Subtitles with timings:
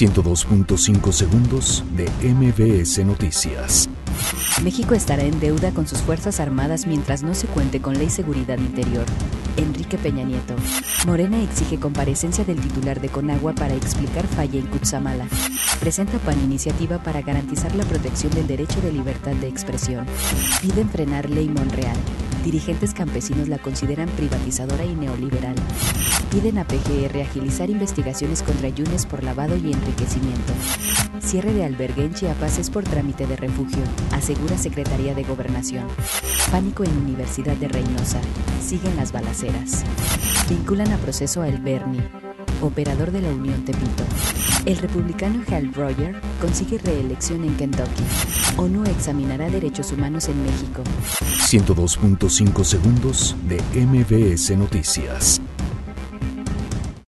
[0.00, 3.86] 102.5 segundos de MBS Noticias.
[4.62, 8.56] México estará en deuda con sus Fuerzas Armadas mientras no se cuente con ley seguridad
[8.56, 9.04] interior.
[9.58, 10.54] Enrique Peña Nieto.
[11.06, 15.26] Morena exige comparecencia del titular de Conagua para explicar falla en Cutzamala.
[15.80, 20.06] Presenta PAN iniciativa para garantizar la protección del derecho de libertad de expresión.
[20.62, 21.98] Piden frenar ley Monreal.
[22.44, 25.56] Dirigentes campesinos la consideran privatizadora y neoliberal.
[26.30, 30.52] Piden a PGR agilizar investigaciones contra Yunes por lavado y enriquecimiento.
[31.20, 35.86] Cierre de albergue en Chiapas es por trámite de refugio, asegura Secretaría de Gobernación.
[36.50, 38.20] Pánico en Universidad de Reynosa.
[38.62, 39.84] Siguen las balaceras.
[40.48, 42.00] Vinculan a proceso a El Berni,
[42.60, 44.04] operador de la Unión Tepito.
[44.66, 48.02] El republicano Hal Roger consigue reelección en Kentucky.
[48.56, 50.82] ONU examinará derechos humanos en México.
[51.20, 55.40] 102.5 segundos de MBS Noticias.